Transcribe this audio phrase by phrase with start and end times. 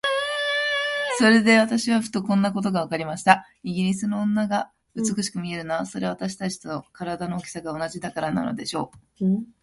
[1.19, 3.45] それで私はふと、こんなことがわかりました。
[3.61, 8.91] イギリスの女が美しく見えるのは、それは私たちと身体の大きさが同じだからなのでしょ
[9.21, 9.25] う。